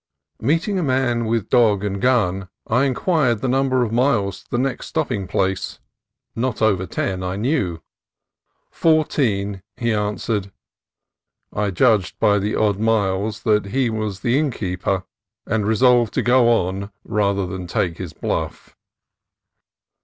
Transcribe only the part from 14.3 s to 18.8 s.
innkeeper, and resolved to go on rather than take his bluff.